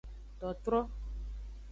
[0.39, 0.79] Totro.